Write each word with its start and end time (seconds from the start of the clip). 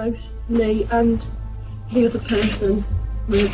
both 0.00 0.48
me 0.48 0.86
and 0.92 1.28
the 1.92 2.06
other 2.06 2.18
person 2.20 2.82
were 3.28 3.50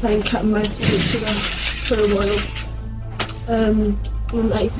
playing 0.00 0.22
cat 0.22 0.40
and 0.44 0.52
mouse 0.52 0.78
with 0.78 0.96
each 0.96 1.20
other 1.20 1.36
for 1.84 2.00
a 2.00 2.08
while. 2.16 2.40
Um, 3.52 4.00
and 4.32 4.48
they 4.50 4.70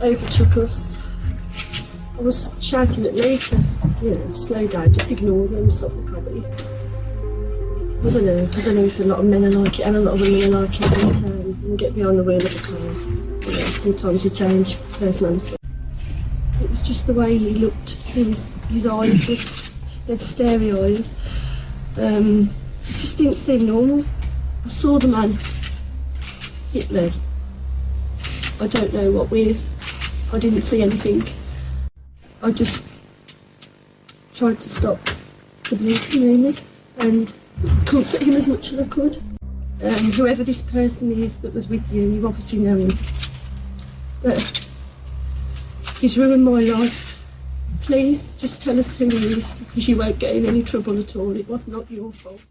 overtook 0.00 0.56
us. 0.64 1.04
I 2.18 2.22
was 2.22 2.56
shouting 2.66 3.04
at 3.04 3.12
Lee 3.12 3.36
to, 3.36 3.56
you 4.00 4.14
know, 4.14 4.32
slow 4.32 4.66
down, 4.68 4.94
just 4.94 5.12
ignore 5.12 5.46
them, 5.46 5.70
stop 5.70 5.90
the 5.90 6.10
comedy. 6.10 6.40
I 8.00 8.10
don't 8.10 8.24
know. 8.24 8.48
I 8.56 8.60
don't 8.62 8.74
know 8.76 8.84
if 8.84 9.00
a 9.00 9.04
lot 9.04 9.18
of 9.18 9.26
men 9.26 9.44
are 9.44 9.50
like 9.50 9.80
it 9.80 9.86
and 9.86 9.96
a 9.96 10.00
lot 10.00 10.14
of 10.14 10.22
women 10.22 10.54
are 10.54 10.60
like 10.62 10.80
it. 10.80 10.90
But 10.90 11.30
um, 11.30 11.62
you 11.62 11.76
get 11.76 11.94
behind 11.94 12.18
the 12.18 12.24
wheel 12.24 12.36
of 12.36 12.44
a 12.44 12.62
car, 12.64 12.78
you 12.80 13.52
know, 13.52 13.68
sometimes 13.68 14.24
you 14.24 14.30
change 14.30 14.78
personality. 14.98 15.56
It 16.62 16.70
was 16.70 16.80
just 16.80 17.06
the 17.06 17.12
way 17.12 17.36
he 17.36 17.50
looked. 17.50 17.93
His 18.14 18.54
his 18.68 18.86
eyes 18.86 19.24
he 19.24 20.12
had 20.12 20.20
starey 20.20 20.70
eyes. 20.70 21.16
Um, 21.98 22.42
it 22.82 22.86
just 22.86 23.18
didn't 23.18 23.36
seem 23.36 23.66
normal. 23.66 24.04
I 24.64 24.68
saw 24.68 24.98
the 24.98 25.08
man 25.08 25.36
hit 26.72 26.90
me. 26.92 27.12
I 28.60 28.68
don't 28.68 28.94
know 28.94 29.10
what 29.10 29.32
with. 29.32 30.30
I 30.32 30.38
didn't 30.38 30.62
see 30.62 30.82
anything. 30.82 31.22
I 32.40 32.52
just 32.52 32.88
tried 34.34 34.60
to 34.60 34.68
stop 34.68 34.98
the 35.68 35.76
bleeding 35.76 36.42
really 36.42 36.56
and 37.00 37.34
comfort 37.84 38.22
him 38.22 38.34
as 38.36 38.48
much 38.48 38.72
as 38.72 38.80
I 38.80 38.86
could. 38.86 39.16
Um, 39.82 40.12
whoever 40.12 40.44
this 40.44 40.62
person 40.62 41.10
is 41.10 41.40
that 41.40 41.52
was 41.52 41.68
with 41.68 41.90
you, 41.92 42.02
you 42.02 42.26
obviously 42.26 42.60
know 42.60 42.76
him. 42.76 42.96
But 44.22 44.68
he's 46.00 46.16
ruined 46.16 46.44
my 46.44 46.60
life. 46.60 47.13
Please 47.86 48.34
just 48.38 48.62
tell 48.62 48.78
us 48.78 48.98
who 48.98 49.04
he 49.04 49.16
is 49.16 49.60
because 49.60 49.86
you 49.86 49.98
won't 49.98 50.18
get 50.18 50.34
in 50.34 50.46
any 50.46 50.62
trouble 50.62 50.98
at 50.98 51.14
all. 51.16 51.36
It 51.36 51.46
was 51.46 51.68
not 51.68 51.90
your 51.90 52.12
fault. 52.12 52.42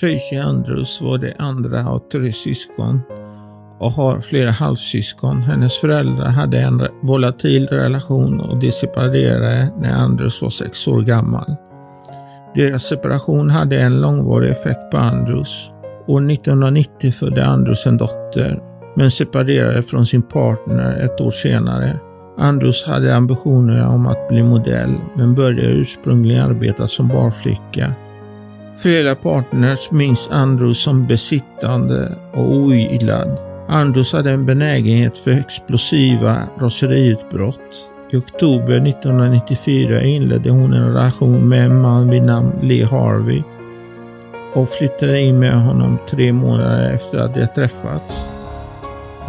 Tracy 0.00 0.36
Andrews 0.36 1.00
var 1.00 1.18
det 1.18 1.34
andra 1.38 1.88
av 1.88 1.98
tre 1.98 2.32
syskon 2.32 3.00
och 3.78 3.90
har 3.90 4.20
flera 4.20 4.50
halvsyskon. 4.50 5.42
Hennes 5.42 5.80
föräldrar 5.80 6.28
hade 6.28 6.58
en 6.58 6.86
volatil 7.02 7.66
relation 7.66 8.40
och 8.40 8.58
de 8.58 8.72
separerade 8.72 9.70
när 9.80 9.92
Andrews 9.92 10.42
var 10.42 10.50
sex 10.50 10.88
år 10.88 11.00
gammal. 11.00 11.56
Deras 12.54 12.82
separation 12.82 13.50
hade 13.50 13.80
en 13.80 14.00
långvarig 14.00 14.50
effekt 14.50 14.90
på 14.90 14.96
Andrews. 14.96 15.70
År 16.06 16.30
1990 16.30 17.12
födde 17.12 17.46
Andrews 17.46 17.86
en 17.86 17.96
dotter, 17.96 18.62
men 18.96 19.10
separerade 19.10 19.82
från 19.82 20.06
sin 20.06 20.22
partner 20.22 20.96
ett 20.96 21.20
år 21.20 21.30
senare. 21.30 22.00
Andrews 22.38 22.86
hade 22.86 23.16
ambitioner 23.16 23.86
om 23.86 24.06
att 24.06 24.28
bli 24.28 24.42
modell, 24.42 24.94
men 25.16 25.34
började 25.34 25.72
ursprungligen 25.72 26.44
arbeta 26.44 26.86
som 26.86 27.08
barflicka 27.08 27.94
Flera 28.82 29.14
partners 29.14 29.90
minns 29.90 30.28
Andrews 30.30 30.78
som 30.82 31.06
besittande 31.06 32.12
och 32.32 32.52
ogillad. 32.52 33.38
Andrews 33.68 34.12
hade 34.12 34.30
en 34.30 34.46
benägenhet 34.46 35.18
för 35.18 35.30
explosiva 35.30 36.38
raseriutbrott. 36.60 37.90
I 38.10 38.16
oktober 38.16 38.88
1994 38.88 40.02
inledde 40.02 40.50
hon 40.50 40.72
en 40.72 40.86
relation 40.88 41.48
med 41.48 41.64
en 41.64 41.80
man 41.80 42.10
vid 42.10 42.22
namn 42.22 42.52
Lee 42.62 42.86
Harvey 42.86 43.42
och 44.54 44.68
flyttade 44.68 45.20
in 45.20 45.38
med 45.38 45.62
honom 45.62 45.98
tre 46.10 46.32
månader 46.32 46.94
efter 46.94 47.18
att 47.18 47.34
de 47.34 47.46
träffats. 47.46 48.30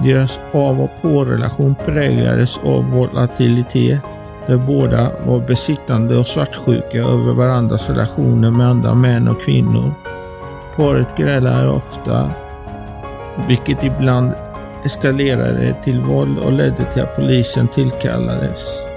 Deras 0.04 0.40
av 0.52 0.81
och 0.81 1.02
på-relation 1.02 1.76
präglades 1.86 2.58
av 2.58 2.86
volatilitet 2.92 4.20
där 4.47 4.57
båda 4.57 5.11
var 5.25 5.39
besittande 5.39 6.17
och 6.17 6.27
svartsjuka 6.27 6.97
över 6.97 7.33
varandras 7.33 7.89
relationer 7.89 8.51
med 8.51 8.67
andra 8.67 8.94
män 8.94 9.27
och 9.27 9.41
kvinnor. 9.41 9.94
Paret 10.75 11.17
grälade 11.17 11.69
ofta, 11.69 12.31
vilket 13.47 13.83
ibland 13.83 14.31
eskalerade 14.85 15.75
till 15.83 16.01
våld 16.01 16.39
och 16.39 16.51
ledde 16.51 16.91
till 16.94 17.01
att 17.01 17.16
polisen 17.16 17.67
tillkallades. 17.67 18.88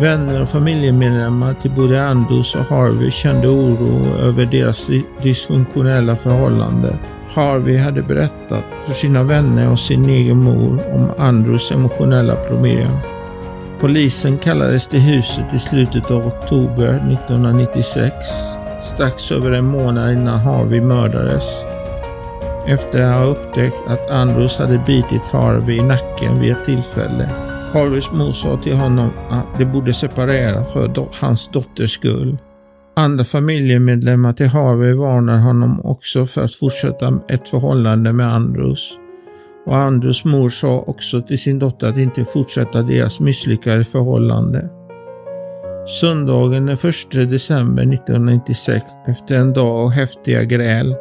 Vänner 0.00 0.42
och 0.42 0.48
familjemedlemmar 0.48 1.54
till 1.54 1.70
både 1.70 2.04
Andrews 2.04 2.54
och 2.54 2.64
Harvey 2.64 3.10
kände 3.10 3.48
oro 3.48 4.18
över 4.20 4.46
deras 4.46 4.90
dysfunktionella 5.22 6.16
förhållande. 6.16 6.98
Harvey 7.34 7.78
hade 7.78 8.02
berättat 8.02 8.64
för 8.86 8.92
sina 8.92 9.22
vänner 9.22 9.70
och 9.70 9.78
sin 9.78 10.08
egen 10.08 10.36
mor 10.36 10.80
om 10.94 11.10
Andrews 11.18 11.72
emotionella 11.72 12.34
problem. 12.34 12.90
Polisen 13.80 14.38
kallades 14.38 14.88
till 14.88 15.00
huset 15.00 15.54
i 15.54 15.58
slutet 15.58 16.10
av 16.10 16.26
oktober 16.26 16.94
1996, 16.94 18.14
strax 18.80 19.32
över 19.32 19.52
en 19.52 19.64
månad 19.64 20.12
innan 20.12 20.38
Harvey 20.38 20.80
mördades. 20.80 21.64
Efter 22.66 23.02
att 23.02 23.18
ha 23.18 23.24
upptäckt 23.24 23.76
att 23.86 24.10
Andrews 24.10 24.58
hade 24.58 24.82
bitit 24.86 25.28
Harvey 25.32 25.76
i 25.76 25.82
nacken 25.82 26.40
vid 26.40 26.52
ett 26.52 26.64
tillfälle. 26.64 27.30
Harveys 27.72 28.12
mor 28.12 28.32
sa 28.32 28.56
till 28.56 28.76
honom 28.76 29.10
att 29.30 29.58
de 29.58 29.64
borde 29.64 29.92
separera 29.92 30.64
för 30.64 30.88
do 30.88 31.08
hans 31.20 31.48
dotters 31.48 31.94
skull. 31.94 32.38
Andra 32.96 33.24
familjemedlemmar 33.24 34.32
till 34.32 34.48
Harvey 34.48 34.92
varnar 34.92 35.38
honom 35.38 35.80
också 35.84 36.26
för 36.26 36.44
att 36.44 36.54
fortsätta 36.54 37.20
ett 37.28 37.48
förhållande 37.48 38.12
med 38.12 38.34
Andrews 38.34 38.98
och 39.68 39.76
Andrews 39.76 40.24
mor 40.24 40.48
sa 40.48 40.84
också 40.86 41.22
till 41.22 41.38
sin 41.38 41.58
dotter 41.58 41.88
att 41.88 41.96
inte 41.96 42.24
fortsätta 42.24 42.82
deras 42.82 43.20
misslyckade 43.20 43.84
förhållande. 43.84 44.68
Söndagen 46.00 46.66
den 46.66 46.76
1 46.76 47.30
december 47.30 47.82
1996, 47.82 48.84
efter 49.06 49.34
en 49.34 49.52
dag 49.52 49.76
av 49.76 49.90
häftiga 49.90 50.44
gräl, 50.44 50.94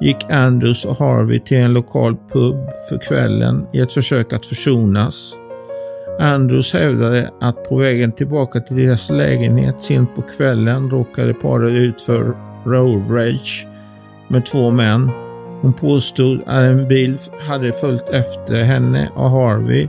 gick 0.00 0.30
Andrews 0.30 0.84
och 0.84 0.96
Harvey 0.96 1.40
till 1.40 1.56
en 1.56 1.72
lokal 1.72 2.16
pub 2.32 2.56
för 2.88 3.08
kvällen 3.08 3.66
i 3.72 3.80
ett 3.80 3.92
försök 3.92 4.32
att 4.32 4.46
försonas. 4.46 5.36
Andrews 6.20 6.72
hävdade 6.72 7.30
att 7.40 7.68
på 7.68 7.76
vägen 7.76 8.12
tillbaka 8.12 8.60
till 8.60 8.76
deras 8.76 9.10
lägenhet 9.10 9.80
sent 9.80 10.14
på 10.14 10.22
kvällen 10.22 10.90
råkade 10.90 11.34
paret 11.34 11.72
ut 11.72 12.02
för 12.02 12.36
road 12.66 13.10
rage 13.10 13.66
med 14.28 14.46
två 14.46 14.70
män 14.70 15.10
hon 15.60 15.72
påstod 15.72 16.40
att 16.46 16.62
en 16.62 16.88
bil 16.88 17.18
hade 17.40 17.72
följt 17.72 18.08
efter 18.08 18.62
henne 18.62 19.10
och 19.14 19.30
Harvey 19.30 19.88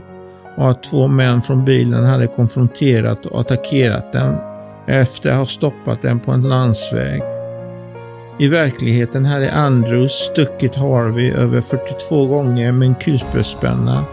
och 0.56 0.70
att 0.70 0.82
två 0.82 1.08
män 1.08 1.40
från 1.40 1.64
bilen 1.64 2.04
hade 2.04 2.26
konfronterat 2.26 3.26
och 3.26 3.40
attackerat 3.40 4.12
dem 4.12 4.36
efter 4.86 5.30
att 5.30 5.36
ha 5.36 5.46
stoppat 5.46 6.02
dem 6.02 6.20
på 6.20 6.32
en 6.32 6.42
landsväg. 6.42 7.22
I 8.38 8.48
verkligheten 8.48 9.24
hade 9.24 9.52
Andrews 9.52 10.12
stuckit 10.12 10.76
Harvey 10.76 11.32
över 11.32 11.60
42 11.60 12.26
gånger 12.26 12.72
med 12.72 12.88
en 12.88 12.94
kulspetsspänna 12.94 14.04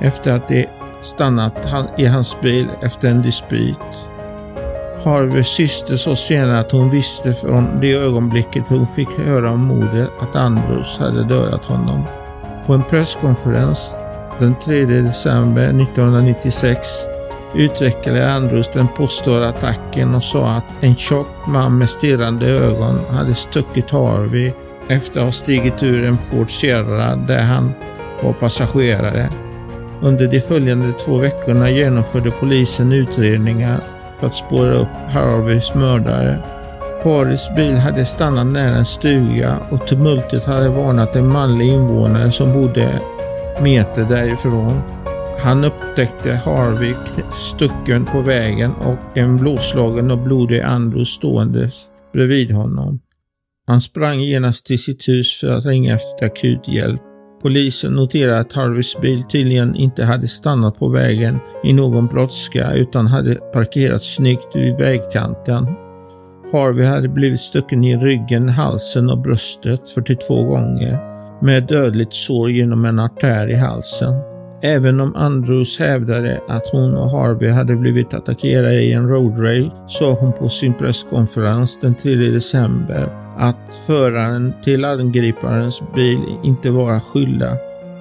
efter 0.00 0.36
att 0.36 0.48
de 0.48 0.66
stannat 1.00 1.74
i 1.98 2.06
hans 2.06 2.40
bil 2.40 2.66
efter 2.82 3.08
en 3.08 3.22
dispyt. 3.22 4.08
Harveys 5.08 5.46
syster 5.46 5.96
sa 5.96 6.16
senare 6.16 6.60
att 6.60 6.72
hon 6.72 6.90
visste 6.90 7.34
från 7.34 7.80
det 7.80 7.92
ögonblicket 7.92 8.68
hon 8.68 8.86
fick 8.86 9.08
höra 9.18 9.50
om 9.50 9.60
mordet 9.60 10.10
att 10.20 10.36
Andrews 10.36 10.98
hade 10.98 11.24
dödat 11.24 11.66
honom. 11.66 12.04
På 12.66 12.74
en 12.74 12.82
presskonferens 12.82 14.00
den 14.38 14.54
3 14.54 14.84
december 14.84 15.62
1996 15.62 16.78
utvecklade 17.54 18.32
Andrews 18.32 18.70
den 18.72 18.88
påstådda 18.96 19.48
attacken 19.48 20.14
och 20.14 20.24
sa 20.24 20.50
att 20.50 20.64
en 20.80 20.96
tjock 20.96 21.46
man 21.46 21.78
med 21.78 21.88
stirrande 21.88 22.46
ögon 22.46 23.00
hade 23.10 23.34
stuckit 23.34 23.90
Harvey 23.90 24.52
efter 24.88 25.20
att 25.20 25.24
ha 25.24 25.32
stigit 25.32 25.82
ur 25.82 26.04
en 26.04 26.16
Ford 26.16 26.50
Sierra 26.50 27.16
där 27.16 27.42
han 27.42 27.72
var 28.22 28.32
passagerare. 28.32 29.30
Under 30.00 30.26
de 30.26 30.40
följande 30.40 30.92
två 30.92 31.18
veckorna 31.18 31.70
genomförde 31.70 32.30
polisen 32.30 32.92
utredningar 32.92 33.80
för 34.20 34.26
att 34.26 34.36
spåra 34.36 34.74
upp 34.74 34.88
Harveys 35.08 35.74
mördare. 35.74 36.38
Parets 37.02 37.54
bil 37.56 37.76
hade 37.76 38.04
stannat 38.04 38.46
nära 38.46 38.76
en 38.76 38.84
stuga 38.84 39.58
och 39.70 39.86
tumultet 39.86 40.44
hade 40.44 40.68
varnat 40.68 41.16
en 41.16 41.28
manlig 41.28 41.66
invånare 41.66 42.30
som 42.30 42.52
bodde 42.52 43.00
meter 43.62 44.04
därifrån. 44.04 44.82
Han 45.38 45.64
upptäckte 45.64 46.34
Harvey 46.34 46.94
stucken 47.32 48.04
på 48.04 48.20
vägen 48.20 48.72
och 48.72 49.18
en 49.18 49.36
blåslagen 49.36 50.10
och 50.10 50.18
blodig 50.18 50.60
Andrew 50.60 51.04
ståendes 51.04 51.86
bredvid 52.12 52.50
honom. 52.50 53.00
Han 53.66 53.80
sprang 53.80 54.20
genast 54.20 54.66
till 54.66 54.82
sitt 54.82 55.08
hus 55.08 55.40
för 55.40 55.52
att 55.52 55.66
ringa 55.66 55.94
efter 55.94 56.26
akut 56.26 56.68
hjälp. 56.68 57.02
Polisen 57.42 57.92
noterade 57.92 58.38
att 58.38 58.52
Harveys 58.52 59.00
bil 59.00 59.22
tydligen 59.22 59.74
inte 59.74 60.04
hade 60.04 60.28
stannat 60.28 60.78
på 60.78 60.88
vägen 60.88 61.38
i 61.64 61.72
någon 61.72 62.06
brådska 62.06 62.72
utan 62.72 63.06
hade 63.06 63.34
parkerat 63.34 64.02
snyggt 64.02 64.56
vid 64.56 64.76
vägkanten. 64.76 65.66
Harvey 66.52 66.86
hade 66.86 67.08
blivit 67.08 67.40
stucken 67.40 67.84
i 67.84 67.96
ryggen, 67.96 68.48
halsen 68.48 69.10
och 69.10 69.18
bröstet 69.18 69.88
42 69.88 70.42
gånger 70.42 70.98
med 71.42 71.66
dödligt 71.66 72.14
sår 72.14 72.50
genom 72.50 72.84
en 72.84 72.98
artär 72.98 73.50
i 73.50 73.54
halsen. 73.54 74.27
Även 74.62 75.00
om 75.00 75.16
Andrews 75.16 75.78
hävdade 75.78 76.40
att 76.48 76.68
hon 76.68 76.96
och 76.96 77.10
Harvey 77.10 77.50
hade 77.50 77.76
blivit 77.76 78.14
attackerade 78.14 78.82
i 78.82 78.92
en 78.92 79.08
road 79.08 79.42
rage 79.42 79.70
sa 79.88 80.12
hon 80.12 80.32
på 80.32 80.48
sin 80.48 80.74
presskonferens 80.74 81.78
den 81.80 81.94
3 81.94 82.14
december 82.14 83.08
att 83.38 83.76
föraren 83.86 84.52
till 84.62 84.84
angriparens 84.84 85.82
bil 85.94 86.18
inte 86.44 86.70
var 86.70 87.00
skyldig 87.00 87.48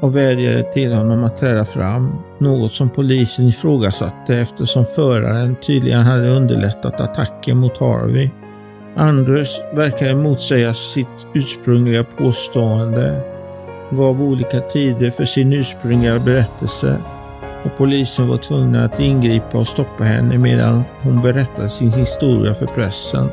och 0.01 0.15
vädjade 0.15 0.63
till 0.63 0.93
honom 0.93 1.23
att 1.23 1.37
träda 1.37 1.65
fram, 1.65 2.15
något 2.39 2.73
som 2.73 2.89
polisen 2.89 3.45
ifrågasatte 3.45 4.37
eftersom 4.37 4.85
föraren 4.85 5.55
tydligen 5.55 6.01
hade 6.01 6.29
underlättat 6.29 7.01
attacken 7.01 7.57
mot 7.57 7.77
Harvey. 7.77 8.29
Andrews 8.95 9.61
verkade 9.75 10.15
motsäga 10.15 10.73
sitt 10.73 11.27
ursprungliga 11.33 12.03
påstående, 12.03 13.21
gav 13.91 14.21
olika 14.21 14.59
tider 14.59 15.11
för 15.11 15.25
sin 15.25 15.53
ursprungliga 15.53 16.19
berättelse 16.19 17.01
och 17.63 17.77
polisen 17.77 18.27
var 18.27 18.37
tvungna 18.37 18.85
att 18.85 18.99
ingripa 18.99 19.57
och 19.57 19.67
stoppa 19.67 20.03
henne 20.03 20.37
medan 20.37 20.83
hon 21.01 21.21
berättade 21.21 21.69
sin 21.69 21.91
historia 21.91 22.53
för 22.53 22.65
pressen. 22.65 23.29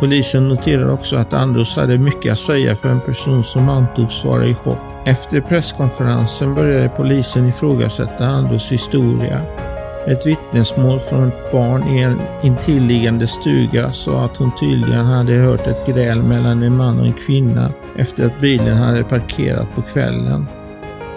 Polisen 0.00 0.48
noterade 0.48 0.92
också 0.92 1.16
att 1.16 1.32
Andros 1.32 1.76
hade 1.76 1.98
mycket 1.98 2.32
att 2.32 2.38
säga 2.38 2.74
för 2.74 2.88
en 2.88 3.00
person 3.00 3.44
som 3.44 3.68
antogs 3.68 4.24
vara 4.24 4.46
i 4.46 4.54
chock. 4.54 4.78
Efter 5.04 5.40
presskonferensen 5.40 6.54
började 6.54 6.88
polisen 6.88 7.48
ifrågasätta 7.48 8.26
Andros 8.26 8.72
historia. 8.72 9.42
Ett 10.06 10.26
vittnesmål 10.26 11.00
från 11.00 11.28
ett 11.28 11.52
barn 11.52 11.88
i 11.88 12.00
en 12.02 12.20
intilliggande 12.42 13.26
stuga 13.26 13.92
sa 13.92 14.24
att 14.24 14.36
hon 14.36 14.50
tydligen 14.60 15.04
hade 15.04 15.32
hört 15.32 15.66
ett 15.66 15.86
gräl 15.86 16.22
mellan 16.22 16.62
en 16.62 16.76
man 16.76 17.00
och 17.00 17.06
en 17.06 17.12
kvinna 17.12 17.72
efter 17.96 18.26
att 18.26 18.40
bilen 18.40 18.76
hade 18.76 19.04
parkerat 19.04 19.74
på 19.74 19.82
kvällen. 19.82 20.46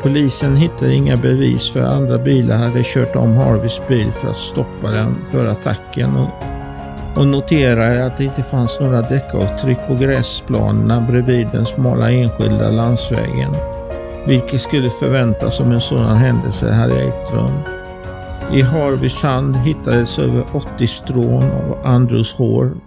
Polisen 0.01 0.55
hittade 0.55 0.93
inga 0.93 1.17
bevis 1.17 1.73
för 1.73 1.81
andra 1.81 2.17
bilar 2.17 2.57
hade 2.57 2.83
kört 2.83 3.15
om 3.15 3.37
Harveys 3.37 3.81
bil 3.87 4.11
för 4.11 4.27
att 4.27 4.37
stoppa 4.37 4.91
den 4.91 5.25
för 5.25 5.45
attacken 5.45 6.15
och 6.15 6.29
och 7.15 7.27
noterade 7.27 8.05
att 8.05 8.17
det 8.17 8.23
inte 8.23 8.43
fanns 8.43 8.79
några 8.79 9.01
däckavtryck 9.01 9.77
på 9.87 9.95
gräsplanerna 9.95 11.01
bredvid 11.01 11.47
den 11.51 11.65
smala 11.65 12.11
enskilda 12.11 12.69
landsvägen, 12.69 13.55
vilket 14.27 14.61
skulle 14.61 14.89
förväntas 14.89 15.59
om 15.59 15.71
en 15.71 15.81
sådan 15.81 16.17
händelse 16.17 16.71
hade 16.71 17.01
ägt 17.01 17.33
rum. 17.33 17.59
I 18.53 18.61
Harveys 18.61 19.21
hand 19.21 19.55
hittades 19.55 20.19
över 20.19 20.45
80 20.53 20.87
strån 20.87 21.43
av 21.43 21.77
Andrews 21.83 22.33
hår. 22.33 22.77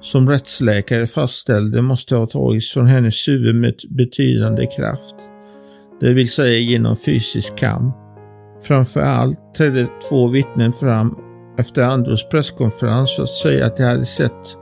Som 0.00 0.28
rättsläkare 0.28 1.06
fastställde 1.06 1.82
måste 1.82 2.16
ha 2.16 2.26
tagits 2.26 2.72
från 2.72 2.86
hennes 2.86 3.28
huvud 3.28 3.54
med 3.54 3.74
betydande 3.90 4.66
kraft, 4.66 5.14
det 6.00 6.12
vill 6.12 6.30
säga 6.30 6.58
genom 6.58 6.96
fysisk 6.96 7.56
kamp. 7.56 7.96
Framför 8.62 9.00
allt 9.00 9.54
trädde 9.56 9.88
två 10.08 10.26
vittnen 10.26 10.72
fram 10.72 11.14
efter 11.58 11.82
Andros 11.82 12.28
presskonferens 12.28 13.16
för 13.16 13.22
att 13.22 13.28
säga 13.28 13.66
att 13.66 13.76
de 13.76 13.84
hade 13.84 14.04
sett 14.04 14.56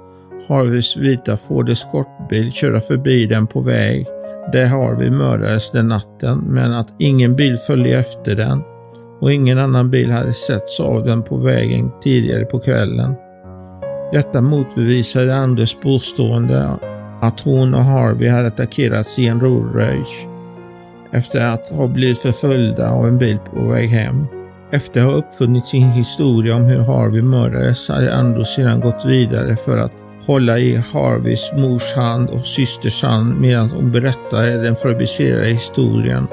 Harveys 0.49 0.97
vita 0.97 1.37
Ford 1.37 1.71
eskortbil 1.71 2.53
köra 2.53 2.81
förbi 2.81 3.27
den 3.27 3.47
på 3.47 3.61
väg 3.61 4.07
där 4.53 4.67
Harvey 4.67 5.11
mördades 5.11 5.71
den 5.71 5.89
natten 5.89 6.39
men 6.39 6.73
att 6.73 6.95
ingen 6.99 7.37
bil 7.37 7.57
följde 7.57 7.91
efter 7.91 8.37
den 8.37 8.63
och 9.21 9.33
ingen 9.33 9.59
annan 9.59 9.91
bil 9.91 10.11
hade 10.11 10.33
setts 10.33 10.81
av 10.81 11.05
den 11.05 11.23
på 11.23 11.37
vägen 11.37 11.91
tidigare 12.01 12.45
på 12.45 12.59
kvällen. 12.61 13.15
Detta 14.13 14.41
motbevisade 14.41 15.37
Anders 15.37 15.77
påstående 15.77 16.79
att 17.21 17.41
hon 17.41 17.75
och 17.75 17.85
Harvey 17.85 18.29
hade 18.29 18.47
attackerats 18.47 19.19
i 19.19 19.27
en 19.27 19.41
road 19.41 20.05
efter 21.13 21.47
att 21.47 21.71
ha 21.71 21.87
blivit 21.87 22.19
förföljda 22.19 22.91
av 22.91 23.07
en 23.07 23.19
bil 23.19 23.39
på 23.39 23.69
väg 23.69 23.89
hem. 23.89 24.27
Efter 24.71 25.01
att 25.01 25.07
ha 25.07 25.13
uppfunnit 25.13 25.67
sin 25.67 25.91
historia 25.91 26.57
om 26.57 26.65
hur 26.65 26.81
Harvey 26.81 27.23
mördades 27.23 27.89
hade 27.89 28.15
Anders 28.15 28.55
sedan 28.55 28.81
gått 28.81 29.05
vidare 29.05 29.57
för 29.57 29.79
att 29.79 29.93
hålla 30.27 30.59
i 30.59 30.77
Harveys 30.77 31.53
mors 31.57 31.95
hand 31.95 32.31
och 32.31 32.47
systers 32.47 33.03
hand 33.03 33.41
medan 33.41 33.71
hon 33.71 33.93
berättade 33.93 34.63
den 34.63 34.77
fabricerade 34.77 35.47
historien 35.47 36.27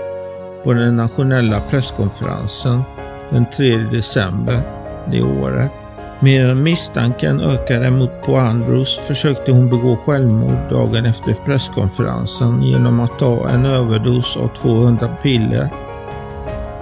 på 0.66 0.74
den 0.74 0.96
nationella 0.96 1.60
presskonferensen 1.60 2.82
den 3.30 3.46
3 3.58 3.78
december 3.78 4.62
det 5.12 5.24
året. 5.24 5.72
Medan 6.20 6.64
misstanken 6.64 7.42
ökade 7.42 7.92
mot 7.92 8.22
på 8.26 8.38
Andrews 8.38 8.98
försökte 8.98 9.52
hon 9.52 9.70
begå 9.70 9.96
självmord 9.96 10.70
dagen 10.70 11.06
efter 11.06 11.34
presskonferensen 11.34 12.62
genom 12.62 13.00
att 13.00 13.20
ta 13.20 13.50
en 13.50 13.66
överdos 13.66 14.38
av 14.38 14.48
200 14.48 15.16
piller 15.24 15.70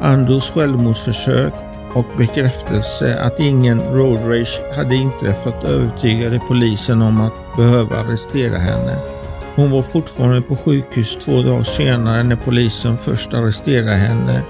Andros 0.01 0.49
självmordsförsök 0.49 1.53
och 1.93 2.05
bekräftelse 2.17 3.19
att 3.21 3.39
ingen 3.39 3.81
road 3.81 4.19
rage 4.19 4.61
hade 4.75 4.95
inträffat 4.95 5.63
övertygade 5.63 6.39
polisen 6.47 7.01
om 7.01 7.21
att 7.21 7.57
behöva 7.57 7.99
arrestera 7.99 8.57
henne. 8.57 9.12
Hon 9.55 9.71
var 9.71 9.81
fortfarande 9.81 10.41
på 10.41 10.55
sjukhus 10.55 11.15
två 11.15 11.41
dagar 11.41 11.63
senare 11.63 12.23
när 12.23 12.35
polisen 12.35 12.97
först 12.97 13.33
arresterade 13.33 13.91
henne 13.91 14.41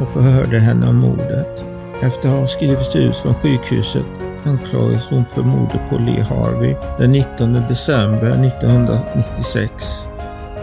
och 0.00 0.08
förhörde 0.08 0.58
henne 0.58 0.88
om 0.88 0.96
mordet. 0.96 1.64
Efter 2.02 2.28
att 2.28 2.40
ha 2.40 2.46
skrivits 2.46 2.96
ut 2.96 3.16
från 3.16 3.34
sjukhuset 3.34 4.06
anklagades 4.44 5.06
hon 5.06 5.24
för 5.24 5.42
mordet 5.42 5.80
på 5.90 5.98
Lee 5.98 6.22
Harvey 6.22 6.74
den 6.98 7.12
19 7.12 7.52
december 7.52 8.46
1996 8.46 10.08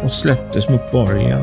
och 0.04 0.14
släpptes 0.14 0.70
mot 0.70 0.92
borgen. 0.92 1.42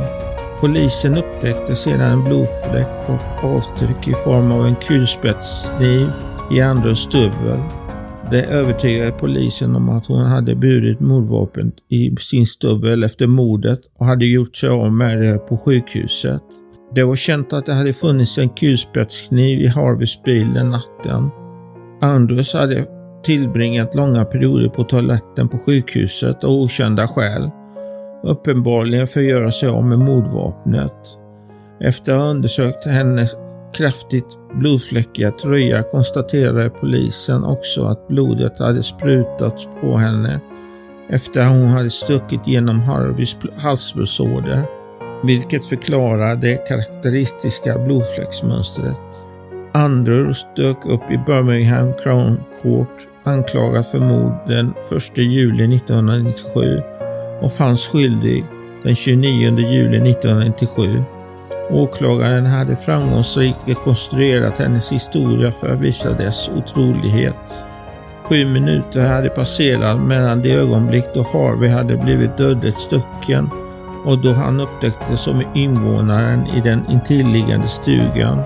Polisen 0.60 1.18
upptäckte 1.18 1.76
sedan 1.76 2.00
en 2.00 2.24
blodfläck 2.24 3.08
och 3.08 3.44
avtryck 3.44 4.08
i 4.08 4.14
form 4.14 4.52
av 4.52 4.66
en 4.66 4.74
kulspetskniv 4.74 6.10
i 6.50 6.60
Andros 6.60 6.98
stövel 6.98 7.60
det 8.30 8.42
övertygade 8.42 9.12
polisen 9.12 9.76
om 9.76 9.88
att 9.88 10.06
hon 10.06 10.26
hade 10.26 10.54
burit 10.54 11.00
mordvapen 11.00 11.72
i 11.88 12.16
sin 12.16 12.46
stövel 12.46 13.04
efter 13.04 13.26
mordet 13.26 13.80
och 13.98 14.06
hade 14.06 14.26
gjort 14.26 14.56
sig 14.56 14.68
av 14.68 14.92
med 14.92 15.20
det 15.20 15.38
på 15.38 15.56
sjukhuset. 15.56 16.42
Det 16.94 17.02
var 17.02 17.16
känt 17.16 17.52
att 17.52 17.66
det 17.66 17.74
hade 17.74 17.92
funnits 17.92 18.38
en 18.38 18.48
kulspetskniv 18.48 19.60
i 19.60 19.66
Harveys 19.66 20.22
bil 20.22 20.54
den 20.54 20.70
natten. 20.70 21.30
Andros 22.02 22.54
hade 22.54 22.86
tillbringat 23.24 23.94
långa 23.94 24.24
perioder 24.24 24.68
på 24.68 24.84
toaletten 24.84 25.48
på 25.48 25.58
sjukhuset 25.58 26.44
av 26.44 26.50
okända 26.50 27.08
skäl 27.08 27.50
uppenbarligen 28.22 29.06
för 29.06 29.20
att 29.20 29.26
göra 29.26 29.52
sig 29.52 29.68
av 29.68 29.84
med 29.84 29.98
mordvapnet. 29.98 30.96
Efter 31.80 32.12
att 32.12 32.20
ha 32.20 32.28
undersökt 32.28 32.86
hennes 32.86 33.36
kraftigt 33.72 34.38
blodfläckiga 34.54 35.30
tröja 35.30 35.82
konstaterade 35.82 36.70
polisen 36.70 37.44
också 37.44 37.84
att 37.84 38.08
blodet 38.08 38.58
hade 38.58 38.82
sprutats 38.82 39.68
på 39.80 39.96
henne 39.96 40.40
efter 41.08 41.40
att 41.40 41.50
hon 41.50 41.68
hade 41.68 41.90
stuckit 41.90 42.46
genom 42.46 42.80
Harveys 42.80 43.36
halsblodsåder, 43.56 44.64
vilket 45.24 45.66
förklarar 45.66 46.36
det 46.36 46.68
karaktäristiska 46.68 47.78
blodfläcksmönstret. 47.78 49.00
Andrews 49.72 50.46
dök 50.56 50.86
upp 50.86 51.10
i 51.10 51.18
Birmingham 51.26 51.92
Crown 52.02 52.40
Court 52.62 53.08
anklagad 53.24 53.86
för 53.86 53.98
mord 53.98 54.32
den 54.46 54.74
1 54.96 55.18
juli 55.18 55.76
1997 55.76 56.82
och 57.40 57.52
fanns 57.52 57.86
skyldig 57.86 58.44
den 58.82 58.94
29 58.94 59.58
juli 59.58 60.10
1997. 60.10 61.04
Åklagaren 61.72 62.46
hade 62.46 62.76
framgångsrikt 62.76 63.58
rekonstruerat 63.66 64.58
hennes 64.58 64.92
historia 64.92 65.52
för 65.52 65.72
att 65.72 65.80
visa 65.80 66.10
dess 66.12 66.50
otrolighet. 66.56 67.66
Sju 68.22 68.44
minuter 68.44 69.08
hade 69.08 69.28
passerat 69.28 70.00
mellan 70.00 70.42
det 70.42 70.52
ögonblick 70.52 71.04
då 71.14 71.22
Harvey 71.22 71.70
hade 71.70 71.96
blivit 71.96 72.36
dödligt 72.36 72.80
stucken 72.80 73.50
och 74.04 74.18
då 74.18 74.32
han 74.32 74.60
upptäcktes 74.60 75.20
som 75.20 75.42
invånaren 75.54 76.46
i 76.46 76.60
den 76.60 76.84
intilliggande 76.90 77.68
stugan 77.68 78.42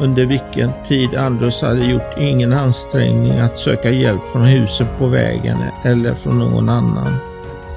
under 0.00 0.24
vilken 0.24 0.70
tid 0.84 1.14
Andrus 1.14 1.62
hade 1.62 1.86
gjort 1.86 2.18
ingen 2.18 2.52
ansträngning 2.52 3.38
att 3.38 3.58
söka 3.58 3.90
hjälp 3.90 4.26
från 4.32 4.44
huset 4.44 4.98
på 4.98 5.06
vägen 5.06 5.58
eller 5.84 6.14
från 6.14 6.38
någon 6.38 6.68
annan. 6.68 7.29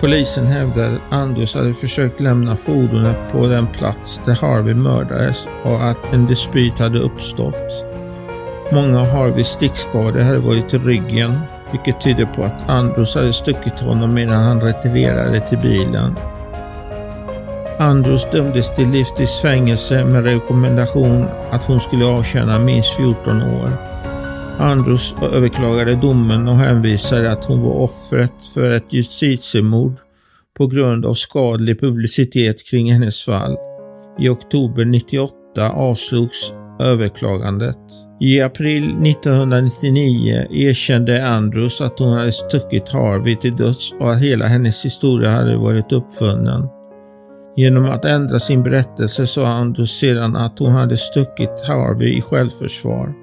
Polisen 0.04 0.48
hävdade 0.48 0.96
att 0.96 1.14
Andros 1.14 1.56
hade 1.56 1.74
försökt 1.74 2.20
lämna 2.20 2.56
fordonet 2.56 3.18
på 3.32 3.48
den 3.48 3.68
plats 3.68 4.22
där 4.26 4.34
Harvey 4.34 4.74
mördades 4.74 5.48
och 5.64 5.84
att 5.84 6.14
en 6.14 6.26
dispyt 6.28 6.80
hade 6.80 7.00
uppstått. 7.00 7.86
Många 8.72 9.02
av 9.02 9.08
Harveys 9.08 9.48
stickskador 9.48 10.22
hade 10.22 10.40
varit 10.40 10.74
i 10.74 10.78
ryggen, 10.78 11.40
vilket 11.72 12.02
tyder 12.02 12.26
på 12.26 12.44
att 12.44 12.70
Andros 12.70 13.16
hade 13.16 13.34
stuckit 13.34 13.80
honom 13.80 14.14
medan 14.14 14.44
han 14.44 14.62
retirerade 14.62 15.40
till 15.40 15.60
bilen. 15.60 16.16
Andros 17.80 18.28
dömdes 18.32 18.76
till 18.76 18.90
livstids 18.90 19.42
fängelse 19.42 20.06
med 20.06 20.24
rekommendation 20.24 21.26
att 21.52 21.66
hon 21.66 21.80
skulle 21.80 22.06
avtjäna 22.06 22.60
minst 22.60 22.96
14 22.96 23.42
år. 23.42 23.78
Andros 24.60 25.16
överklagade 25.22 25.96
domen 25.96 26.48
och 26.48 26.58
hänvisade 26.58 27.32
att 27.32 27.46
hon 27.46 27.62
var 27.62 27.74
offret 27.74 28.46
för 28.54 28.72
ett 28.72 28.94
justitiemord 28.94 29.96
på 30.58 30.68
grund 30.68 31.06
av 31.06 31.14
skadlig 31.14 31.80
publicitet 31.80 32.68
kring 32.70 32.94
hennes 32.94 33.26
fall. 33.26 33.58
I 34.20 34.30
oktober 34.30 34.86
98 34.86 35.36
avslogs 35.72 36.54
överklagandet. 36.80 37.78
I 38.20 38.42
april 38.42 38.84
1999 38.84 40.48
erkände 40.52 41.28
Andrews 41.28 41.82
att 41.82 42.00
hon 42.00 42.14
hade 42.14 42.32
stuckit 42.32 42.90
Harvey 42.90 43.36
till 43.36 43.56
döds 43.56 43.94
och 44.00 44.12
att 44.12 44.22
hela 44.22 44.46
hennes 44.46 44.86
historia 44.86 45.30
hade 45.30 45.58
varit 45.58 45.92
uppfunnen. 45.92 46.68
Genom 47.56 47.86
att 47.86 48.06
ändra 48.06 48.40
sin 48.40 48.64
berättelse 48.64 49.28
sa 49.28 49.48
Andrews 49.48 50.00
sedan 50.00 50.36
att 50.36 50.60
hon 50.60 50.72
hade 50.72 50.98
stuckit 50.98 51.68
Harvey 51.68 52.18
i 52.18 52.22
självförsvar. 52.22 53.23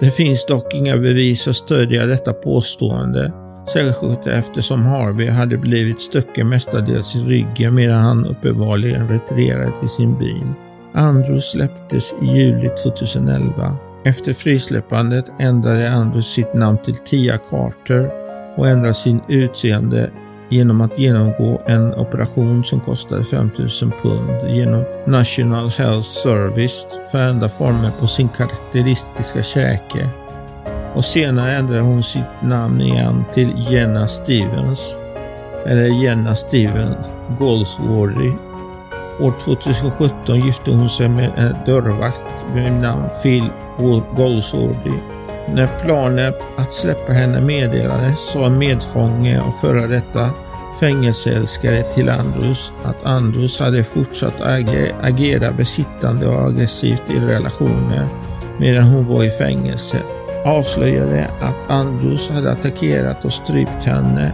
Det 0.00 0.10
finns 0.10 0.46
dock 0.46 0.74
inga 0.74 0.96
bevis 0.96 1.44
för 1.44 1.50
att 1.50 1.56
stödja 1.56 2.06
detta 2.06 2.32
påstående, 2.32 3.32
särskilt 3.72 4.26
eftersom 4.26 4.86
Harvey 4.86 5.30
hade 5.30 5.56
blivit 5.56 6.00
stucken 6.00 6.48
mestadels 6.48 7.16
i 7.16 7.18
ryggen 7.18 7.74
medan 7.74 8.02
han 8.02 8.26
uppenbarligen 8.26 9.08
retirerade 9.08 9.72
till 9.80 9.88
sin 9.88 10.18
bil. 10.18 10.46
Andrews 10.92 11.50
släpptes 11.50 12.14
i 12.22 12.26
juli 12.26 12.70
2011. 12.84 13.76
Efter 14.04 14.32
frisläppandet 14.32 15.24
ändrade 15.38 15.92
Andrews 15.92 16.26
sitt 16.26 16.54
namn 16.54 16.78
till 16.78 16.96
Tia 16.96 17.38
Carter 17.38 18.10
och 18.56 18.68
ändrade 18.68 18.94
sin 18.94 19.20
utseende 19.28 20.10
genom 20.48 20.80
att 20.80 20.98
genomgå 20.98 21.62
en 21.66 21.94
operation 21.94 22.64
som 22.64 22.80
kostade 22.80 23.24
5000 23.24 23.92
pund 24.02 24.56
genom 24.56 24.84
National 25.06 25.70
Health 25.70 26.08
Service 26.08 26.86
för 27.12 27.48
former 27.48 27.90
på 28.00 28.06
sin 28.06 28.28
karaktäristiska 28.28 29.42
käke. 29.42 30.08
Och 30.94 31.04
senare 31.04 31.56
ändrade 31.56 31.80
hon 31.80 32.02
sitt 32.02 32.42
namn 32.42 32.80
igen 32.80 33.24
till 33.32 33.52
Jenna 33.56 34.08
Stevens, 34.08 34.98
eller 35.66 36.02
Jenna 36.02 36.34
Steven 36.34 36.94
Goldsworthy. 37.38 38.32
År 39.20 39.34
2017 39.40 40.40
gifte 40.40 40.70
hon 40.70 40.90
sig 40.90 41.08
med 41.08 41.32
en 41.36 41.56
dörrvakt 41.66 42.20
med 42.54 42.72
namn 42.72 43.08
Phil 43.22 43.50
Goldsworthy. 44.16 45.17
När 45.54 45.66
planen 45.82 46.32
att 46.56 46.72
släppa 46.72 47.12
henne 47.12 47.40
meddelades 47.40 48.30
sa 48.32 48.46
en 48.46 48.58
medfånge 48.58 49.40
och 49.40 49.54
före 49.54 49.86
detta 49.86 50.30
fängelseälskare 50.80 51.82
till 51.82 52.08
Andrus 52.08 52.72
att 52.84 53.04
Andrus 53.04 53.60
hade 53.60 53.84
fortsatt 53.84 54.40
agera 55.00 55.52
besittande 55.52 56.28
och 56.28 56.48
aggressivt 56.48 57.10
i 57.10 57.20
relationer 57.20 58.08
medan 58.58 58.84
hon 58.84 59.06
var 59.06 59.24
i 59.24 59.30
fängelse. 59.30 59.98
Avslöjade 60.44 61.30
att 61.40 61.70
Andrus 61.70 62.30
hade 62.30 62.52
attackerat 62.52 63.24
och 63.24 63.32
strypt 63.32 63.84
henne 63.84 64.32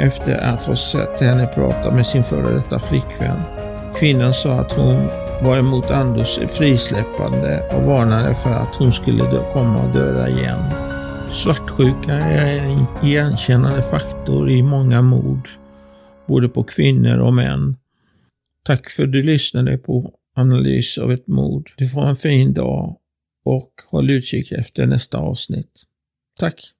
efter 0.00 0.38
att 0.38 0.64
ha 0.64 0.76
sett 0.76 1.20
henne 1.20 1.46
prata 1.46 1.90
med 1.90 2.06
sin 2.06 2.24
före 2.24 2.54
detta 2.54 2.78
flickvän. 2.78 3.42
Kvinnan 3.96 4.34
sa 4.34 4.52
att 4.52 4.72
hon 4.72 5.08
var 5.42 5.58
emot 5.58 5.90
Anders 5.90 6.38
frisläppande 6.48 7.68
och 7.76 7.82
varnade 7.82 8.34
för 8.34 8.50
att 8.50 8.76
hon 8.76 8.92
skulle 8.92 9.22
komma 9.52 9.82
och 9.82 9.92
döda 9.94 10.28
igen. 10.28 10.62
Svartsjuka 11.30 12.12
är 12.12 12.60
en 12.60 12.86
igenkännande 13.02 13.82
faktor 13.82 14.50
i 14.50 14.62
många 14.62 15.02
mord 15.02 15.48
både 16.26 16.48
på 16.48 16.64
kvinnor 16.64 17.18
och 17.18 17.34
män. 17.34 17.76
Tack 18.64 18.90
för 18.90 19.02
att 19.02 19.12
du 19.12 19.22
lyssnade 19.22 19.78
på 19.78 20.14
Analys 20.36 20.98
av 20.98 21.12
ett 21.12 21.26
mord. 21.26 21.70
Du 21.76 21.88
får 21.88 22.06
en 22.06 22.16
fin 22.16 22.54
dag 22.54 22.96
och 23.44 23.72
håll 23.90 24.10
utkik 24.10 24.52
efter 24.52 24.86
nästa 24.86 25.18
avsnitt. 25.18 25.82
Tack! 26.38 26.72